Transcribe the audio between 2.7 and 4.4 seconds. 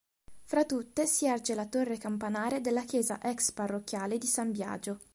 chiesa ex parrocchiale di